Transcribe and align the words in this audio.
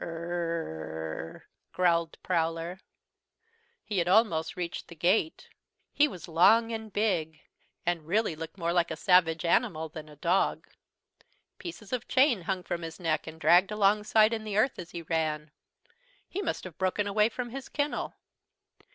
"Urrururur," 0.03 1.43
growled 1.73 2.17
Prowler. 2.23 2.79
He 3.83 3.99
had 3.99 4.07
almost 4.07 4.55
reached 4.55 4.87
the 4.87 4.95
gate. 4.95 5.47
He 5.93 6.07
was 6.07 6.27
long 6.27 6.71
and 6.71 6.91
big, 6.91 7.39
and 7.85 8.07
really 8.07 8.35
looked 8.35 8.57
more 8.57 8.73
like 8.73 8.89
a 8.89 8.95
savage 8.95 9.45
animal 9.45 9.89
than 9.89 10.09
a 10.09 10.15
dog. 10.15 10.67
Pieces 11.59 11.93
of 11.93 12.07
chain 12.07 12.41
hung 12.41 12.63
from 12.63 12.81
his 12.81 12.99
neck 12.99 13.27
and 13.27 13.39
dragged 13.39 13.71
alongside 13.71 14.33
in 14.33 14.43
the 14.43 14.57
earth 14.57 14.79
as 14.79 14.89
he 14.89 15.03
ran. 15.03 15.51
He 16.27 16.41
must 16.41 16.63
have 16.63 16.79
broken 16.79 17.05
away 17.05 17.29
from 17.29 17.51
his 17.51 17.69
kennel. 17.69 18.15